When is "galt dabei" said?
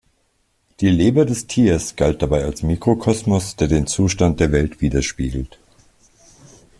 1.95-2.43